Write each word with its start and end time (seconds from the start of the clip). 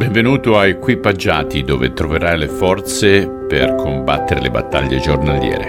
Benvenuto 0.00 0.56
a 0.56 0.66
Equipaggiati 0.66 1.62
dove 1.62 1.92
troverai 1.92 2.38
le 2.38 2.48
forze 2.48 3.28
per 3.28 3.74
combattere 3.74 4.40
le 4.40 4.50
battaglie 4.50 4.98
giornaliere. 4.98 5.68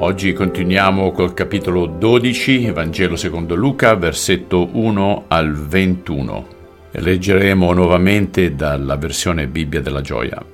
Oggi 0.00 0.34
continuiamo 0.34 1.12
col 1.12 1.32
capitolo 1.32 1.86
12, 1.86 2.72
Vangelo 2.72 3.16
secondo 3.16 3.54
Luca, 3.54 3.94
versetto 3.94 4.68
1 4.70 5.24
al 5.28 5.54
21. 5.54 6.48
E 6.90 7.00
leggeremo 7.00 7.72
nuovamente 7.72 8.54
dalla 8.54 8.96
versione 8.96 9.46
Bibbia 9.46 9.80
della 9.80 10.02
Gioia. 10.02 10.44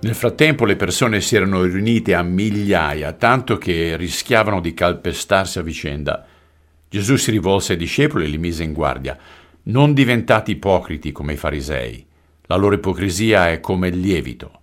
Nel 0.00 0.14
frattempo 0.16 0.64
le 0.64 0.74
persone 0.74 1.20
si 1.20 1.36
erano 1.36 1.62
riunite 1.62 2.12
a 2.12 2.22
migliaia, 2.22 3.12
tanto 3.12 3.56
che 3.56 3.96
rischiavano 3.96 4.60
di 4.60 4.74
calpestarsi 4.74 5.60
a 5.60 5.62
vicenda. 5.62 6.26
Gesù 6.88 7.14
si 7.14 7.30
rivolse 7.30 7.72
ai 7.72 7.78
discepoli 7.78 8.24
e 8.24 8.28
li 8.28 8.38
mise 8.38 8.64
in 8.64 8.72
guardia. 8.72 9.16
Non 9.68 9.94
diventate 9.94 10.52
ipocriti 10.52 11.10
come 11.10 11.32
i 11.32 11.36
farisei. 11.36 12.06
La 12.42 12.54
loro 12.54 12.76
ipocrisia 12.76 13.50
è 13.50 13.58
come 13.58 13.88
il 13.88 13.98
lievito. 13.98 14.60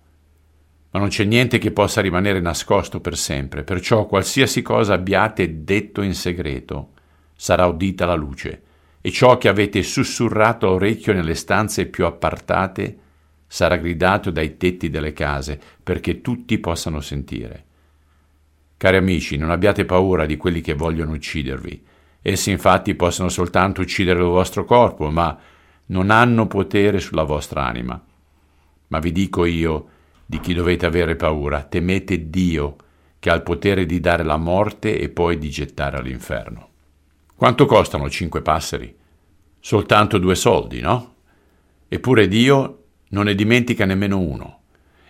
Ma 0.92 1.00
non 1.00 1.10
c'è 1.10 1.26
niente 1.26 1.58
che 1.58 1.72
possa 1.72 2.00
rimanere 2.00 2.40
nascosto 2.40 3.02
per 3.02 3.18
sempre, 3.18 3.66
perciò 3.66 4.06
qualsiasi 4.06 4.62
cosa 4.62 4.94
abbiate 4.94 5.66
detto 5.66 6.02
in 6.04 6.14
segreto 6.14 6.92
sarà 7.36 7.66
udita 7.66 8.06
alla 8.06 8.14
luce, 8.14 8.62
e 9.02 9.12
ciò 9.12 9.38
che 9.38 9.50
avete 9.50 9.84
sussurrato 9.84 10.68
all'orecchio 10.68 11.12
nelle 11.12 11.36
stanze 11.36 11.88
più 11.88 12.06
appartate 12.06 12.98
sarà 13.46 13.76
gridato 13.76 14.32
dai 14.32 14.56
tetti 14.56 14.90
delle 14.90 15.12
case, 15.12 15.60
perché 15.84 16.22
tutti 16.22 16.58
possano 16.60 17.02
sentire. 17.02 17.66
Cari 18.78 18.96
amici, 18.96 19.36
non 19.36 19.52
abbiate 19.52 19.84
paura 19.84 20.26
di 20.26 20.38
quelli 20.38 20.62
che 20.62 20.76
vogliono 20.76 21.12
uccidervi, 21.12 21.92
Essi 22.26 22.52
infatti 22.52 22.96
possono 22.96 23.28
soltanto 23.28 23.82
uccidere 23.82 24.20
il 24.20 24.26
vostro 24.26 24.64
corpo, 24.64 25.12
ma 25.12 25.38
non 25.88 26.10
hanno 26.10 26.48
potere 26.48 27.02
sulla 27.02 27.24
vostra 27.24 27.66
anima. 27.66 28.02
Ma 28.88 29.00
vi 29.00 29.12
dico 29.12 29.44
io 29.44 29.88
di 30.26 30.40
chi 30.40 30.54
dovete 30.54 30.86
avere 30.86 31.18
paura, 31.18 31.64
temete 31.64 32.30
Dio, 32.30 32.78
che 33.20 33.30
ha 33.30 33.36
il 33.36 33.44
potere 33.44 33.86
di 33.86 34.00
dare 34.00 34.24
la 34.24 34.38
morte 34.38 34.98
e 34.98 35.10
poi 35.10 35.38
di 35.38 35.50
gettare 35.50 35.98
all'inferno. 35.98 36.70
Quanto 37.36 37.66
costano 37.66 38.10
cinque 38.10 38.42
passeri? 38.42 38.96
Soltanto 39.60 40.18
due 40.18 40.36
soldi, 40.36 40.80
no? 40.80 41.16
Eppure 41.90 42.30
Dio 42.30 42.84
non 43.10 43.26
ne 43.26 43.36
dimentica 43.36 43.86
nemmeno 43.86 44.18
uno 44.18 44.62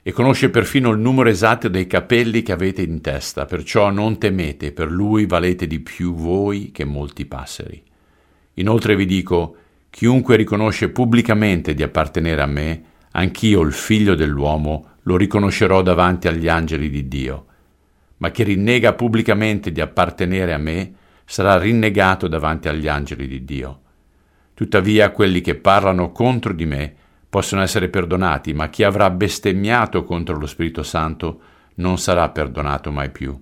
e 0.06 0.12
conosce 0.12 0.50
perfino 0.50 0.92
il 0.92 1.00
numero 1.00 1.30
esatto 1.30 1.70
dei 1.70 1.88
capelli 1.88 2.42
che 2.42 2.52
avete 2.52 2.82
in 2.82 3.00
testa, 3.00 3.46
perciò 3.46 3.90
non 3.90 4.18
temete, 4.18 4.73
per 4.73 4.92
lui 4.92 5.26
valete 5.26 5.66
di 5.66 5.80
più 5.80 6.14
voi 6.14 6.72
che 6.72 6.84
molti 6.84 7.26
passeri. 7.26 7.82
Inoltre 8.56 8.98
vi 8.98 9.06
dico, 9.06 9.56
chiunque 9.90 10.36
riconosce 10.36 10.90
pubblicamente 10.90 11.73
di 11.73 11.84
appartenere 11.84 12.42
a 12.42 12.45
me, 12.45 12.84
anch'io, 13.12 13.62
il 13.62 13.72
figlio 13.72 14.14
dell'uomo, 14.14 14.90
lo 15.04 15.16
riconoscerò 15.16 15.82
davanti 15.82 16.28
agli 16.28 16.50
angeli 16.50 16.90
di 16.90 17.08
Dio. 17.08 17.45
Ma 18.17 18.30
chi 18.30 18.44
rinnega 18.44 18.94
pubblicamente 18.94 19.72
di 19.72 19.80
appartenere 19.80 20.52
a 20.52 20.58
me, 20.58 20.94
sarà 21.23 21.58
rinnegato 21.58 22.28
davanti 22.28 22.67
agli 22.67 22.90
angeli 22.90 23.26
di 23.26 23.45
Dio. 23.45 23.80
Tuttavia 24.54 25.12
quelli 25.12 25.40
che 25.40 25.56
parlano 25.56 26.12
contro 26.12 26.52
di 26.52 26.66
me 26.66 26.95
possono 27.34 27.64
essere 27.64 27.89
perdonati, 27.89 28.53
ma 28.53 28.70
chi 28.70 28.84
avrà 28.84 29.09
bestemmiato 29.09 30.03
contro 30.03 30.38
lo 30.38 30.45
Spirito 30.45 30.84
Santo 30.84 31.42
non 31.78 31.98
sarà 31.98 32.30
perdonato 32.30 32.92
mai 32.92 33.09
più. 33.09 33.36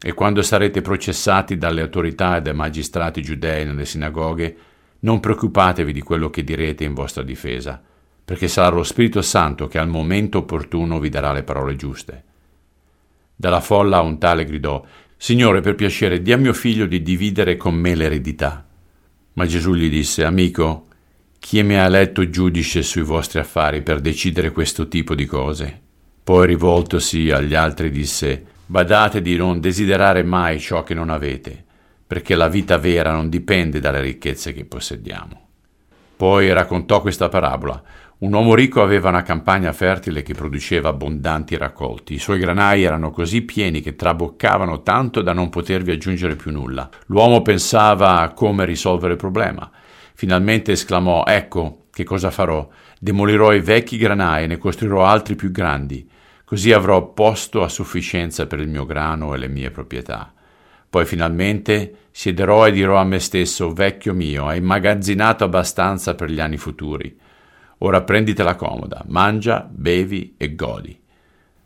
E 0.00 0.14
quando 0.14 0.40
sarete 0.40 0.80
processati 0.80 1.58
dalle 1.58 1.82
autorità 1.82 2.38
e 2.38 2.40
dai 2.40 2.54
magistrati 2.54 3.20
giudei 3.20 3.66
nelle 3.66 3.84
sinagoghe, 3.84 4.56
non 5.00 5.20
preoccupatevi 5.20 5.92
di 5.92 6.00
quello 6.00 6.30
che 6.30 6.42
direte 6.42 6.84
in 6.84 6.94
vostra 6.94 7.22
difesa, 7.22 7.82
perché 8.24 8.48
sarà 8.48 8.74
lo 8.74 8.82
Spirito 8.82 9.20
Santo 9.20 9.66
che 9.66 9.76
al 9.76 9.88
momento 9.88 10.38
opportuno 10.38 10.98
vi 10.98 11.10
darà 11.10 11.32
le 11.34 11.42
parole 11.42 11.76
giuste. 11.76 12.24
Dalla 13.36 13.60
folla 13.60 14.00
un 14.00 14.18
tale 14.18 14.46
gridò, 14.46 14.82
Signore, 15.18 15.60
per 15.60 15.74
piacere, 15.74 16.22
di 16.22 16.32
a 16.32 16.38
mio 16.38 16.54
figlio 16.54 16.86
di 16.86 17.02
dividere 17.02 17.58
con 17.58 17.74
me 17.74 17.94
l'eredità. 17.94 18.66
Ma 19.34 19.44
Gesù 19.44 19.74
gli 19.74 19.90
disse, 19.90 20.24
Amico, 20.24 20.86
chi 21.44 21.62
mi 21.62 21.76
ha 21.76 21.84
eletto 21.84 22.30
giudice 22.30 22.82
sui 22.82 23.02
vostri 23.02 23.38
affari 23.38 23.82
per 23.82 24.00
decidere 24.00 24.50
questo 24.50 24.88
tipo 24.88 25.14
di 25.14 25.26
cose? 25.26 25.78
Poi 26.24 26.46
rivoltosi 26.46 27.30
agli 27.30 27.54
altri 27.54 27.90
disse, 27.90 28.42
Badate 28.64 29.20
di 29.20 29.36
non 29.36 29.60
desiderare 29.60 30.22
mai 30.22 30.58
ciò 30.58 30.82
che 30.82 30.94
non 30.94 31.10
avete, 31.10 31.62
perché 32.06 32.34
la 32.34 32.48
vita 32.48 32.78
vera 32.78 33.12
non 33.12 33.28
dipende 33.28 33.78
dalle 33.78 34.00
ricchezze 34.00 34.54
che 34.54 34.64
possediamo. 34.64 35.48
Poi 36.16 36.50
raccontò 36.50 37.02
questa 37.02 37.28
parabola. 37.28 37.82
Un 38.20 38.32
uomo 38.32 38.54
ricco 38.54 38.80
aveva 38.80 39.10
una 39.10 39.22
campagna 39.22 39.74
fertile 39.74 40.22
che 40.22 40.32
produceva 40.32 40.88
abbondanti 40.88 41.58
raccolti. 41.58 42.14
I 42.14 42.18
suoi 42.18 42.38
granai 42.38 42.84
erano 42.84 43.10
così 43.10 43.42
pieni 43.42 43.82
che 43.82 43.96
traboccavano 43.96 44.80
tanto 44.80 45.20
da 45.20 45.34
non 45.34 45.50
potervi 45.50 45.90
aggiungere 45.90 46.36
più 46.36 46.52
nulla. 46.52 46.88
L'uomo 47.08 47.42
pensava 47.42 48.20
a 48.20 48.32
come 48.32 48.64
risolvere 48.64 49.12
il 49.12 49.18
problema. 49.18 49.70
Finalmente 50.14 50.72
esclamò 50.72 51.24
Ecco, 51.26 51.86
che 51.90 52.04
cosa 52.04 52.30
farò? 52.30 52.68
Demolirò 52.98 53.52
i 53.52 53.60
vecchi 53.60 53.96
granai 53.96 54.44
e 54.44 54.46
ne 54.46 54.58
costruirò 54.58 55.04
altri 55.04 55.34
più 55.34 55.50
grandi, 55.50 56.08
così 56.44 56.72
avrò 56.72 57.12
posto 57.12 57.62
a 57.62 57.68
sufficienza 57.68 58.46
per 58.46 58.60
il 58.60 58.68
mio 58.68 58.86
grano 58.86 59.34
e 59.34 59.38
le 59.38 59.48
mie 59.48 59.70
proprietà. 59.70 60.32
Poi 60.88 61.04
finalmente 61.04 61.96
siederò 62.12 62.66
e 62.66 62.72
dirò 62.72 62.96
a 62.96 63.04
me 63.04 63.18
stesso, 63.18 63.72
vecchio 63.72 64.14
mio, 64.14 64.46
hai 64.46 64.58
immagazzinato 64.58 65.42
abbastanza 65.42 66.14
per 66.14 66.30
gli 66.30 66.38
anni 66.38 66.56
futuri. 66.56 67.18
Ora 67.78 68.02
prenditela 68.02 68.54
comoda, 68.54 69.04
mangia, 69.08 69.68
bevi 69.68 70.34
e 70.36 70.54
godi. 70.54 70.96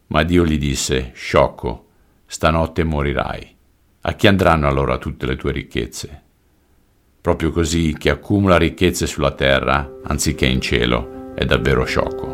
Ma 0.07 0.23
Dio 0.23 0.47
gli 0.47 0.57
disse, 0.57 1.13
sciocco, 1.15 1.89
stanotte 2.25 2.83
morirai. 2.85 3.57
A 4.01 4.13
chi 4.15 4.27
andranno 4.27 4.67
allora 4.67 4.97
tutte 4.97 5.27
le 5.27 5.37
tue 5.37 5.53
ricchezze? 5.53 6.23
Proprio 7.29 7.51
così 7.51 7.95
chi 7.99 8.09
accumula 8.09 8.57
ricchezze 8.57 9.07
sulla 9.07 9.33
terra, 9.33 9.87
anziché 10.05 10.47
in 10.47 10.63
cielo, 10.63 11.35
è 11.35 11.45
davvero 11.45 11.85
sciocco. 11.85 12.27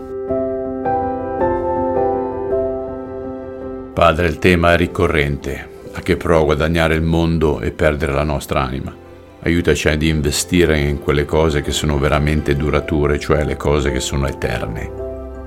Padre, 3.92 4.28
il 4.28 4.38
tema 4.38 4.74
è 4.74 4.76
ricorrente. 4.76 5.68
A 5.94 6.00
che 6.00 6.16
pro 6.16 6.44
guadagnare 6.44 6.94
il 6.94 7.02
mondo 7.02 7.58
e 7.58 7.72
perdere 7.72 8.12
la 8.12 8.22
nostra 8.22 8.62
anima? 8.62 8.94
Aiutaci 9.42 9.88
ad 9.88 10.00
investire 10.00 10.78
in 10.78 11.00
quelle 11.00 11.24
cose 11.24 11.60
che 11.60 11.72
sono 11.72 11.98
veramente 11.98 12.54
durature, 12.54 13.18
cioè 13.18 13.44
le 13.44 13.56
cose 13.56 13.90
che 13.90 13.98
sono 13.98 14.28
eterne. 14.28 14.92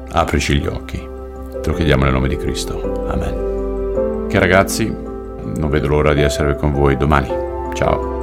Aprici 0.10 0.58
gli 0.58 0.68
occhi. 0.68 0.98
Te 0.98 1.70
lo 1.70 1.74
chiediamo 1.74 2.04
nel 2.04 2.12
nome 2.12 2.28
di 2.28 2.36
Cristo. 2.36 3.08
Amen. 3.08 4.26
Che 4.28 4.40
ragazzi, 4.40 4.88
non 4.88 5.70
vedo 5.70 5.88
l'ora 5.88 6.14
di 6.14 6.22
essere 6.22 6.58
con 6.58 6.74
voi 6.74 6.98
domani. 6.98 7.30
Ciao. 7.74 8.17